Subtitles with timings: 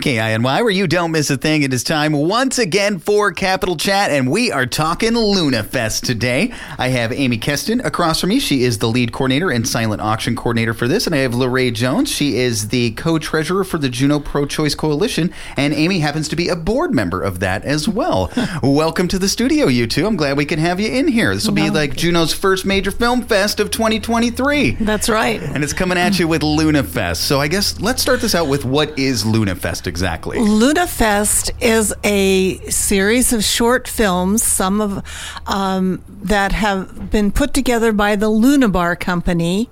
[0.00, 1.62] KINY, where you don't miss a thing.
[1.62, 6.54] It is time once again for Capital Chat, and we are talking Luna Fest today.
[6.78, 8.40] I have Amy Kesten across from me.
[8.40, 11.04] She is the lead coordinator and silent auction coordinator for this.
[11.04, 12.10] And I have LaRae Jones.
[12.10, 15.34] She is the co treasurer for the Juneau Pro Choice Coalition.
[15.58, 18.32] And Amy happens to be a board member of that as well.
[18.62, 20.06] Welcome to the studio, you two.
[20.06, 21.34] I'm glad we can have you in here.
[21.34, 24.76] This will be like Juneau's first major film fest of 2023.
[24.76, 25.42] That's right.
[25.42, 27.24] And it's coming at you with Luna Fest.
[27.24, 30.38] So I guess let's start this out with what is Luna Fest exactly?
[30.38, 35.02] Luna Fest is a series of short films, some of
[35.46, 39.68] um, that have been put together by the Luna Bar Company,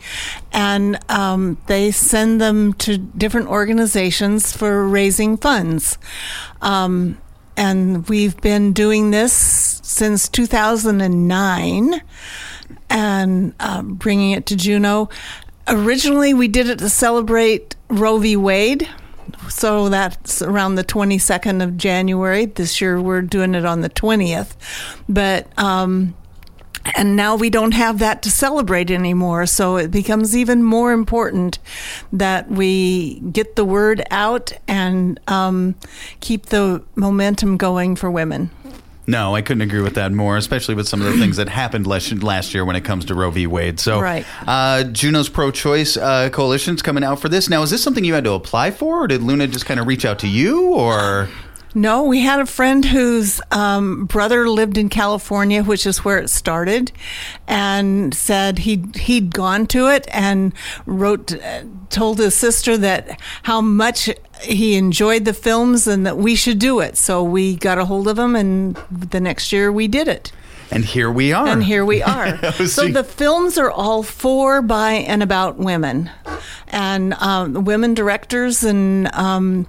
[0.52, 5.96] and um, they send them to different organizations for raising funds.
[6.60, 7.16] Um,
[7.56, 9.32] and we've been doing this
[9.82, 12.02] since 2009
[12.90, 15.08] and uh, bringing it to Juneau.
[15.66, 18.36] Originally, we did it to celebrate Roe v.
[18.36, 18.88] Wade.
[19.48, 22.46] So that's around the 22nd of January.
[22.46, 24.54] This year we're doing it on the 20th.
[25.08, 26.14] But, um,
[26.96, 29.46] and now we don't have that to celebrate anymore.
[29.46, 31.58] So it becomes even more important
[32.12, 35.74] that we get the word out and um,
[36.20, 38.50] keep the momentum going for women.
[39.08, 41.86] No, I couldn't agree with that more, especially with some of the things that happened
[41.86, 43.46] last, last year when it comes to Roe v.
[43.46, 43.80] Wade.
[43.80, 44.26] So, right.
[44.46, 47.48] uh, Juneau's pro choice uh, coalition's coming out for this.
[47.48, 49.86] Now, is this something you had to apply for, or did Luna just kind of
[49.86, 51.30] reach out to you, or?
[51.78, 56.28] No, we had a friend whose um, brother lived in California, which is where it
[56.28, 56.90] started,
[57.46, 60.52] and said he'd he'd gone to it and
[60.86, 64.10] wrote, uh, told his sister that how much
[64.42, 66.96] he enjoyed the films and that we should do it.
[66.96, 70.32] So we got a hold of him, and the next year we did it.
[70.72, 71.46] And here we are.
[71.46, 72.52] And here we are.
[72.66, 76.10] so the films are all for, by, and about women,
[76.66, 79.14] and um, women directors and.
[79.14, 79.68] Um,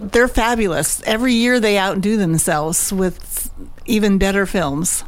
[0.00, 1.02] they're fabulous.
[1.06, 3.50] Every year they outdo themselves with
[3.86, 5.04] even better films.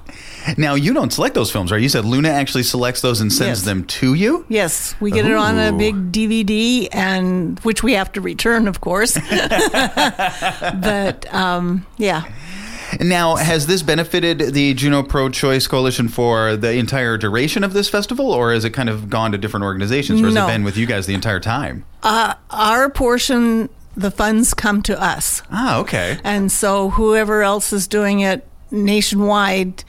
[0.59, 1.81] Now you don't select those films, right?
[1.81, 3.65] You said Luna actually selects those and sends Yes.
[3.67, 4.45] them to you.
[4.49, 8.81] Yes, we get it on a big DVD, and which we have to return, of
[8.81, 9.15] course.
[10.21, 12.25] but um, yeah,
[13.01, 17.89] Now, has this benefited the Juneau Pro Choice Coalition for the entire duration of this
[17.89, 20.45] festival, or has it kind of gone to different organizations, or has No.
[20.47, 21.85] it been with you guys the entire time?
[22.03, 26.19] uh, our portion, the funds come to us, Ah, okay.
[26.23, 29.85] and so whoever else is doing it nationwide,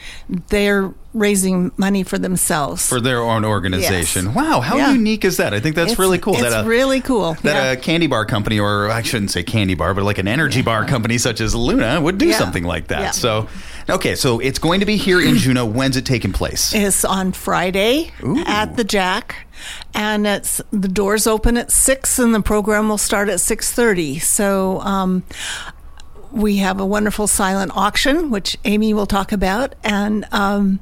[0.50, 2.88] they're raising money for themselves.
[2.88, 4.35] For their own organization.
[4.35, 4.91] Wow, how Yeah.
[4.91, 5.51] unique is that?
[5.53, 6.35] I think that's It's- really cool.
[6.35, 7.35] It's that a, really cool.
[7.41, 7.72] that yeah.
[7.72, 10.85] a candy bar company, or I shouldn't say candy bar, but like an energy bar
[10.85, 12.38] company such as Luna would do Yeah.
[12.38, 13.01] something like that.
[13.01, 13.12] Yeah.
[13.12, 13.47] So,
[13.90, 15.66] okay, so it's going to be here in Juneau.
[15.66, 16.74] When's it taking place?
[16.88, 18.38] It's on Friday Ooh.
[18.46, 19.48] at the Jack,
[19.94, 24.20] and it's the doors open at six, and the program will start at six thirty.
[24.20, 24.80] So.
[24.81, 25.24] Um,
[26.31, 30.80] we have a wonderful silent auction, which Amy will talk about, and um,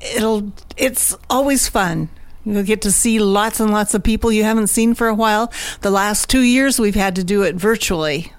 [0.00, 0.52] it'll.
[0.76, 2.08] It's always fun.
[2.44, 5.52] You'll get to see lots and lots of people you haven't seen for a while.
[5.82, 8.32] The last two years, we've had to do it virtually,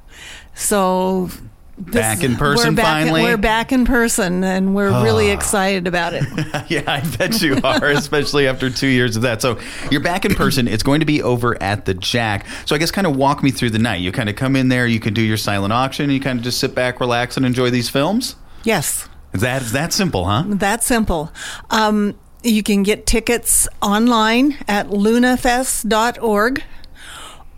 [0.53, 1.29] so
[1.77, 3.21] this- Back in person we're back, finally?
[3.23, 6.23] We're back in person, and we're really excited about it.
[6.69, 9.41] yeah, I bet you are, especially after two years of that.
[9.41, 10.67] So you're back in person.
[10.67, 12.45] It's going to be over at the Jack.
[12.65, 14.01] So I guess kind of walk me through the night.
[14.01, 16.37] You kind of come in there, you can do your silent auction, and you kind
[16.37, 18.35] of just sit back, relax, and enjoy these films.
[18.63, 19.07] Yes.
[19.33, 20.43] Is that is that simple, huh?
[20.47, 21.31] That simple.
[21.71, 22.13] Um,
[22.43, 26.63] you can get tickets online at lunafest.org.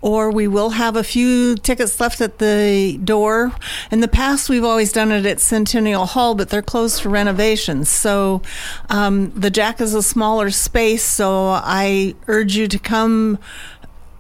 [0.06, 3.52] Or we will have a few tickets left at the door.
[3.90, 7.90] In the past, we've always done it at Centennial Hall, but they're closed for renovations.
[7.90, 8.44] So
[8.90, 13.40] um, the Jack is a smaller space, so I urge you to come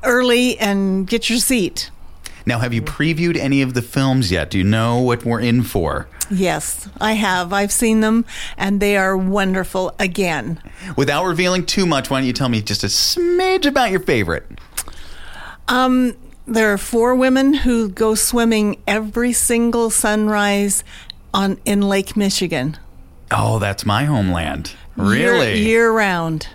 [0.01, 1.91] early and get your seat.
[2.47, 4.50] Now, have you previewed any of the films yet?
[4.50, 6.07] Do you know what we're in for?
[6.31, 7.53] Yes, I have.
[7.53, 8.25] I've seen them,
[8.57, 10.59] and they are wonderful again.
[10.97, 14.47] Without revealing too much, why don't you tell me just a smidge about your favorite?
[15.68, 16.16] Um,
[16.48, 20.84] there are four women who go swimming every single sunrise
[21.34, 22.78] on in Lake Michigan.
[23.32, 24.72] Oh, that's my homeland.
[24.96, 25.59] Really?
[25.59, 26.47] year, round.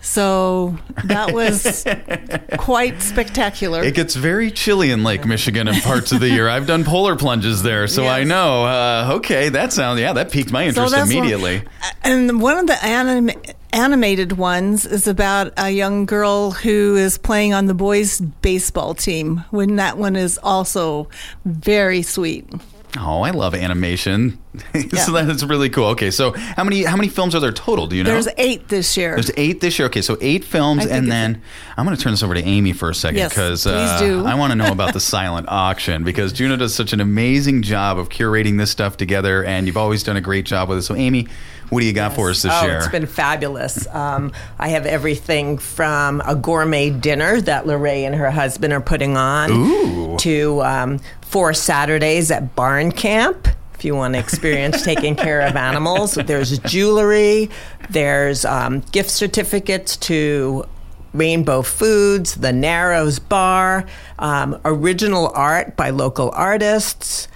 [0.00, 1.84] So that was
[2.58, 3.82] quite spectacular.
[3.82, 6.48] It gets very chilly in Lake Michigan in parts of the year.
[6.48, 8.64] I've done polar plunges there, so I know.
[8.64, 11.62] Uh, okay, that sounds yeah, that piqued my interest one- immediately.
[12.02, 13.30] and one of the anim-
[13.78, 19.44] animated ones is about a young girl who is playing on the boys' baseball team.
[19.50, 21.08] When that one is also
[21.44, 22.52] very sweet.
[22.96, 24.38] Oh, I love animation.
[24.92, 25.88] so that's really cool.
[25.88, 27.86] Okay, so how many how many films are there total?
[27.86, 28.10] Do you know?
[28.10, 29.14] There's eight this year.
[29.14, 29.86] There's eight this year.
[29.86, 31.42] Okay, so eight films, and then
[31.76, 34.26] I'm going to turn this over to Amy for a second because please uh, do.
[34.26, 37.98] I want to know about the silent auction because Juneau does such an amazing job
[37.98, 40.82] of curating this stuff together, and you've always done a great job with it.
[40.82, 41.28] So, Amy,
[41.70, 42.78] what do you got for us this oh, year?
[42.78, 43.86] it's been fabulous.
[43.88, 49.16] Um, I have everything from a gourmet dinner that LaRae and her husband are putting
[49.16, 50.16] on Ooh.
[50.18, 53.48] to um, four Saturdays at barn camp.
[53.74, 57.50] If you want to experience taking care of animals, there's jewelry,
[57.90, 60.64] there's um, gift certificates to
[61.12, 63.86] Rainbow Foods, the Narrows Bar,
[64.18, 67.28] um, original art by local artists.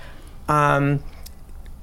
[0.48, 1.02] Um,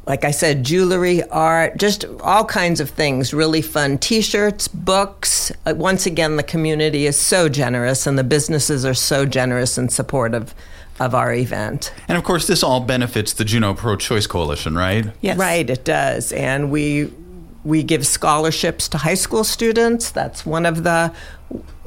[0.10, 3.32] like I said, jewelry, art, just all kinds of things.
[3.32, 5.52] Really fun t shirts, books.
[5.68, 9.94] Uh, once again, the community is so generous and the businesses are so generous and
[9.94, 10.56] supportive
[11.00, 11.94] of our event.
[12.10, 15.06] and of course, this all benefits the Juneau Pro Choice Coalition, right?
[15.22, 15.38] yes.
[15.38, 16.32] Right, it does.
[16.32, 17.14] And we
[17.64, 20.10] we give scholarships to high school students.
[20.10, 21.14] That's one of the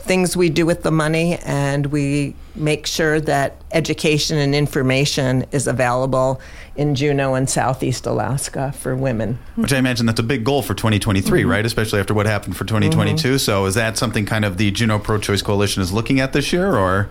[0.03, 5.67] things we do with the money and we make sure that education and information is
[5.67, 6.41] available
[6.77, 9.39] in Juneau and Southeast Alaska for women.
[9.57, 11.51] Which I imagine that's a big goal for 2023, Mm-hmm.
[11.51, 11.65] right?
[11.65, 13.39] Especially after what happened for 2022.
[13.39, 16.53] So, is that something kind of the Juneau Pro Choice Coalition is looking at this
[16.53, 17.09] year, or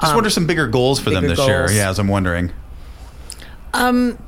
[0.00, 1.70] just what are some bigger goals for them Um, bigger this year?
[1.72, 2.52] Yeah, as I'm wondering.
[3.74, 4.18] Um,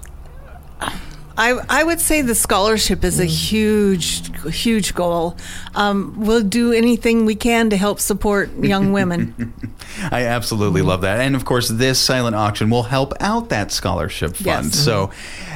[1.36, 5.36] I, I would say the scholarship is a huge, huge goal.
[5.74, 9.52] Um, we'll do anything we can to help support young women.
[10.10, 10.88] I absolutely Mm-hmm.
[10.88, 11.20] love that.
[11.20, 14.66] And of course, this silent auction will help out that scholarship fund.
[14.66, 14.78] Yes.
[14.78, 15.10] So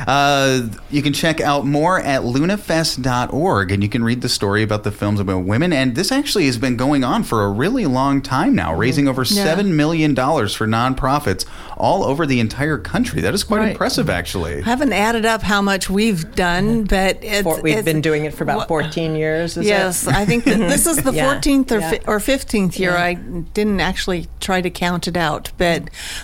[0.06, 4.84] uh, you can check out more at lunafest.org and you can read the story about
[4.84, 5.72] the films about women.
[5.72, 9.18] And this actually has been going on for a really long time now, raising over
[9.24, 9.36] Mm-hmm.
[9.36, 9.56] Yeah.
[9.56, 11.44] $7 million for nonprofits
[11.76, 13.20] all over the entire country.
[13.20, 13.70] That is quite Right.
[13.72, 14.62] impressive, actually.
[14.62, 18.32] I haven't added up how much we've done, but it's, we've it's- been doing it
[18.34, 19.56] for about Wha- 14 years.
[19.56, 20.06] Is Yes?
[20.06, 21.34] I think that this is the Yeah.
[21.34, 21.90] 14th or, Yeah.
[21.90, 22.92] fi- or 15th year.
[22.92, 23.02] Yeah.
[23.10, 23.14] I
[23.58, 25.82] didn't actually try to count it out, but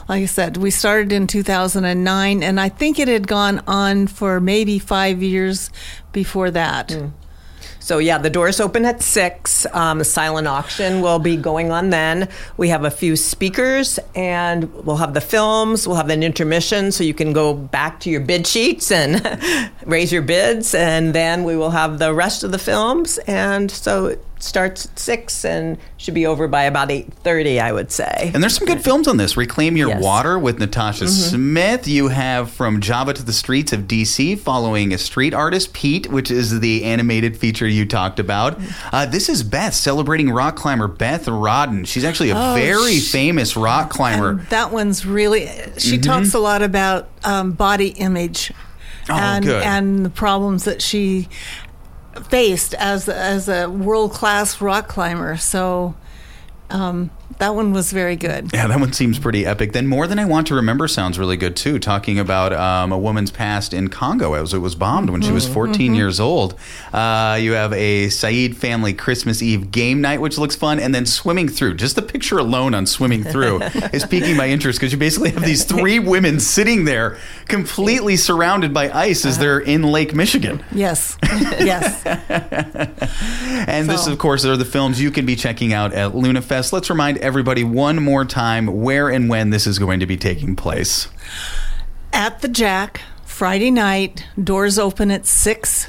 [0.09, 4.41] like I said, we started in 2009, and I think it had gone on for
[4.41, 5.71] maybe five years
[6.13, 6.89] before that.
[6.89, 7.11] Mm.
[7.85, 9.67] So yeah, the doors open at six.
[9.75, 12.31] Um, the silent auction will be going on then.
[12.57, 15.87] We have a few speakers, and we'll have the films.
[15.87, 19.21] We'll have an intermission, so you can go back to your bid sheets and
[19.85, 23.19] raise your bids, and then we will have the rest of the films.
[23.27, 27.91] And so starts at six and should be over by about eight thirty, I would
[27.91, 28.31] say.
[28.35, 29.37] And there's some good films on this.
[29.37, 29.97] Reclaim Your Yes.
[29.97, 30.05] Mm-hmm.
[30.05, 31.89] Water with Natasha Smith.
[31.89, 36.31] You have From Java to the Streets of DC, following a street artist, Pete, which
[36.31, 38.59] is the animated feature you talked about.
[38.59, 38.95] Mm-hmm.
[38.95, 41.87] Uh, this is Beth, celebrating rock climber Beth Rodden.
[41.87, 44.31] She's actually a Oh, very sh- famous rock climber.
[44.31, 45.49] And that one's really,
[45.79, 48.53] she talks a lot about um, body image
[49.09, 49.63] Oh, and, good.
[49.63, 51.29] and the problems that she
[52.23, 55.37] faced as, as a world class rock climber.
[55.37, 55.95] So
[56.71, 58.51] um, that one was very good.
[58.53, 59.73] Yeah, that one seems pretty epic.
[59.73, 62.99] Then More Than I Want to Remember sounds really good too, talking about um, a
[62.99, 66.55] woman's past in Congo as it was bombed when she was 14 years old.
[66.93, 71.07] Uh, you have a Saeed family Christmas Eve game night, which looks fun, and then
[71.07, 71.75] swimming through.
[71.75, 73.61] Just the picture alone on swimming through
[73.93, 78.73] is piquing my interest because you basically have these three women sitting there completely surrounded
[78.73, 80.63] by ice as they're in Lake Michigan.
[80.73, 82.05] Yes, yes.
[83.69, 86.73] And this, of course, are the films you can be checking out at LunaFest.
[86.73, 90.55] Let's remind everybody one more time where and when this is going to be taking
[90.55, 91.09] place.
[92.13, 95.89] At the Jack, Friday night, doors open at 6.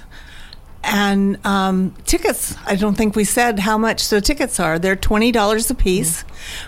[0.83, 4.79] And um, tickets, I don't think we said how much the tickets are.
[4.79, 6.21] They're $20 a piece,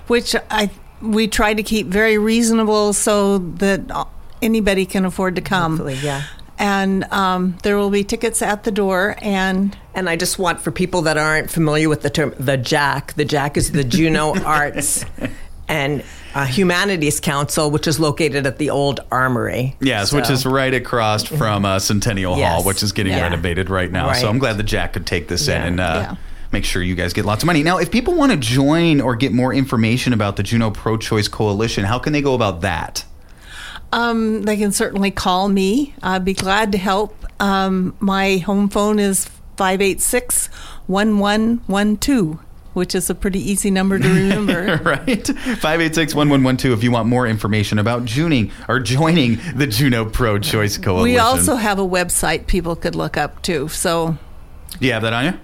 [0.07, 0.69] which I
[1.01, 4.07] we try to keep very reasonable so that
[4.41, 5.73] anybody can afford to come.
[5.73, 6.23] Hopefully, yeah.
[6.59, 10.71] And um, there will be tickets at the door, and And I just want for
[10.71, 13.13] people that aren't familiar with the term, the Jack.
[13.13, 15.05] The Jack is the Juneau Arts
[15.67, 19.75] and uh, Humanities Council, which is located at the old Armory.
[19.81, 23.23] Yes, which is right across from uh, Centennial Hall, which is getting Yeah.
[23.23, 24.13] renovated right now.
[24.13, 26.15] So I'm glad the Jack could take this in and uh, Yeah.
[26.51, 27.63] make sure you guys get lots of money.
[27.63, 31.27] Now, if people want to join or get more information about the Juneau Pro Choice
[31.27, 33.03] Coalition, how can they go about that?
[33.91, 35.95] Um, they can certainly call me.
[36.03, 37.15] I'd be glad to help.
[37.39, 39.25] Um, my home phone is
[39.57, 40.47] 586
[40.87, 42.39] 1112,
[42.73, 44.77] which is a pretty easy number to remember.
[44.83, 45.23] right?
[45.23, 51.03] 586-1112 if you want more information about juning or joining the Juneau Pro Choice Coalition.
[51.03, 53.67] we also have a website people could look up too.
[53.69, 54.17] So,
[54.79, 55.39] Do you have that on you?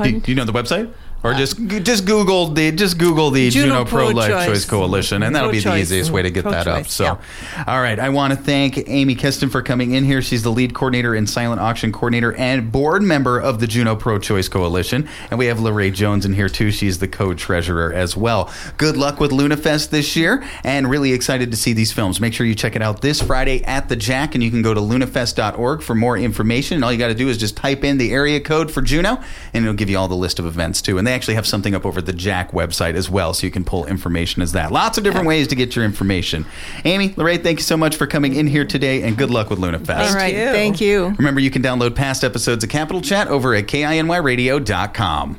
[0.00, 0.92] Do, you know the website?
[1.24, 4.46] Or just just Google the just Google the Juneau, Juneau Pro Life Pro-Choice.
[4.46, 5.82] Choice Coalition, and that'll be the Pro-choice.
[5.82, 6.74] easiest way to get that up.
[6.84, 7.18] Pro-choice, So,
[7.66, 10.22] all right, I want to thank Amy Kesten for coming in here.
[10.22, 14.20] She's the lead coordinator and silent auction coordinator and board member of the Juneau Pro
[14.20, 16.70] Choice Coalition, and we have LaRae Jones in here too.
[16.70, 18.48] She's the co-treasurer as well.
[18.76, 22.20] Good luck with LunaFest this year, and really excited to see these films.
[22.20, 24.72] Make sure you check it out this Friday at the Jack, and you can go
[24.72, 26.76] to lunafest.org for more information.
[26.76, 29.20] And all you got to do is just type in the area code for Juneau,
[29.52, 30.96] and it'll give you all the list of events too.
[30.96, 33.64] And they actually have something up over the Jack website as well, so you can
[33.64, 34.70] pull information as that.
[34.70, 36.46] Lots of different ways to get your information.
[36.84, 39.58] Amy, LaRae, thank you so much for coming in here today, and good luck with
[39.58, 40.10] LunaFest.
[40.10, 40.34] All right.
[40.34, 40.46] you.
[40.46, 41.14] Thank you.
[41.18, 45.36] Remember, you can download past episodes of Capital Chat over at kinyradio.com.